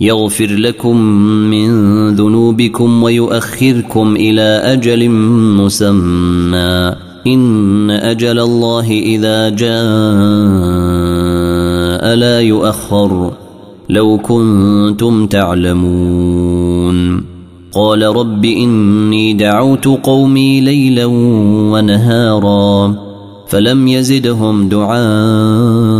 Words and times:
يغفر 0.00 0.46
لكم 0.46 0.96
من 1.50 1.70
ذنوبكم 2.14 3.02
ويؤخركم 3.02 4.16
إلى 4.16 4.60
أجل 4.64 5.08
مسمى. 5.10 6.94
إن 7.26 7.90
أجل 7.90 8.38
الله 8.38 8.90
إذا 8.90 9.48
جاء 9.48 9.70
لا 12.14 12.40
يؤخر. 12.40 13.32
لو 13.88 14.18
كنتم 14.18 15.26
تعلمون. 15.26 17.24
قال 17.72 18.02
رب 18.02 18.44
إني 18.44 19.32
دعوت 19.32 19.86
قومي 19.86 20.60
ليلا 20.60 21.04
ونهارا 21.72 22.94
فلم 23.48 23.88
يزدهم 23.88 24.68
دعائي 24.68 25.99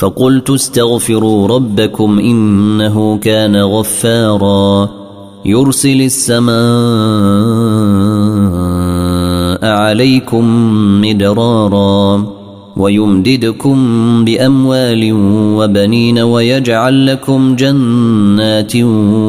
فقلت 0.00 0.50
استغفروا 0.50 1.48
ربكم 1.48 2.18
إنه 2.18 3.18
كان 3.18 3.56
غفارا 3.56 4.88
يرسل 5.44 6.02
السماء 6.02 6.50
عليكم 9.64 10.44
مدرارا 11.00 12.26
ويمددكم 12.76 13.78
بأموال 14.24 15.12
وبنين 15.58 16.18
ويجعل 16.18 17.06
لكم 17.06 17.56
جنات 17.56 18.76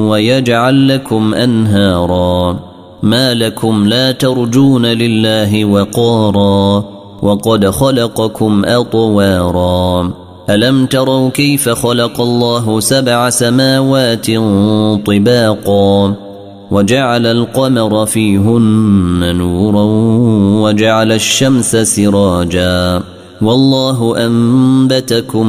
ويجعل 0.08 0.88
لكم 0.88 1.34
أنهارا 1.34 2.60
ما 3.04 3.34
لكم 3.34 3.88
لا 3.88 4.12
ترجون 4.12 4.86
لله 4.86 5.66
وقارا 5.66 6.86
وقد 7.22 7.70
خلقكم 7.70 8.62
أطوارا 8.66 10.22
ألم 10.50 10.86
تروا 10.86 11.30
كيف 11.30 11.70
خلق 11.70 12.22
الله 12.22 12.80
سبع 12.80 13.30
سماوات 13.30 14.28
طباقا 15.06 16.14
وجعل 16.72 17.26
القمر 17.26 18.06
فيهن 18.06 19.36
نورا 19.36 19.84
وجعل 20.64 21.12
الشمس 21.12 21.76
سراجا 21.76 23.02
والله 23.42 24.26
أنبتكم 24.26 25.48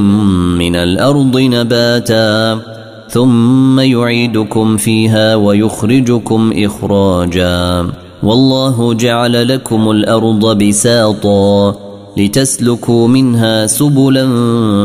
من 0.59 0.77
الأرض 0.77 1.39
نباتا 1.39 2.61
ثم 3.08 3.81
يعيدكم 3.81 4.77
فيها 4.77 5.35
ويخرجكم 5.35 6.52
إخراجا 6.57 7.86
والله 8.23 8.95
جعل 8.95 9.48
لكم 9.48 9.91
الأرض 9.91 10.58
بساطا 10.64 11.75
لتسلكوا 12.17 13.08
منها 13.08 13.67
سبلا 13.67 14.28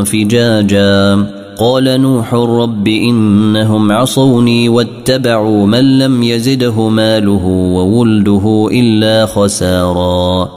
فجاجا. 0.04 1.26
قال 1.58 2.00
نوح 2.00 2.34
رب 2.34 2.88
إنهم 2.88 3.92
عصوني 3.92 4.68
واتبعوا 4.68 5.66
من 5.66 5.98
لم 5.98 6.22
يزده 6.22 6.88
ماله 6.88 7.46
وولده 7.46 8.68
إلا 8.72 9.26
خسارا. 9.26 10.48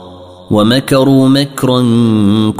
ومكروا 0.50 1.28
مكرا 1.28 1.80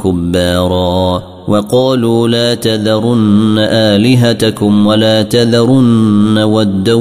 كبارا. 0.03 1.23
وقالوا 1.47 2.27
لا 2.27 2.55
تذرن 2.55 3.57
آلهتكم 3.57 4.87
ولا 4.87 5.21
تذرن 5.21 6.37
ودا 6.37 6.93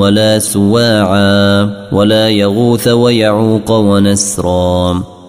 ولا 0.00 0.38
سواعا. 0.38 1.70
ولا 1.92 2.28
يغوث 2.28 2.88
ويعوق 2.88 3.70
ونسرا. 3.70 5.02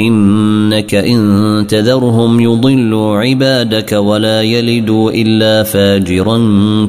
إنك 0.00 0.94
إن 0.94 1.20
تذرهم 1.68 2.40
يضلوا 2.40 3.16
عبادك 3.18 3.92
ولا 3.92 4.42
يلدوا 4.42 5.10
إلا 5.10 5.62
فاجرا 5.62 6.38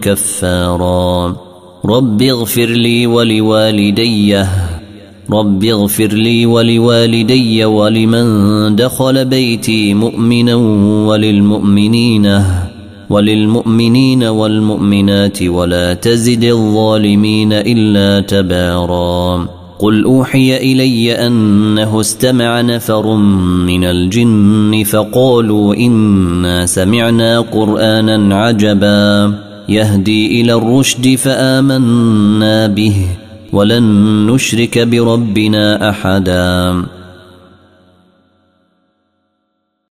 كفارا. 0.01 1.35
رب 1.85 2.21
اغفر 2.21 2.65
لي 2.65 3.07
ولوالديه 3.07 4.47
رب 5.31 5.63
اغفر 5.63 6.07
لي 6.07 6.45
ولوالدي 6.45 7.65
ولمن 7.65 8.75
دخل 8.75 9.25
بيتي 9.25 9.93
مؤمنا 9.93 10.55
وللمؤمنين 11.09 12.43
وللمؤمنين 13.09 14.23
والمؤمنات 14.23 15.43
ولا 15.43 15.93
تزد 15.93 16.43
الظالمين 16.43 17.53
إلا 17.53 18.21
تبارا. 18.27 19.60
قل 19.81 20.03
أوحي 20.03 20.57
إلي 20.57 21.27
أنه 21.27 21.99
استمع 22.01 22.61
نفر 22.61 23.15
من 23.65 23.83
الجن 23.83 24.83
فقالوا 24.85 25.75
إنا 25.75 26.65
سمعنا 26.65 27.39
قرآنا 27.39 28.35
عجبا 28.35 29.33
يهدي 29.69 30.41
إلى 30.41 30.53
الرشد 30.53 31.15
فآمنا 31.15 32.67
به 32.67 33.05
ولن 33.53 33.83
نشرك 34.27 34.79
بربنا 34.79 35.89
أحدا 35.89 36.83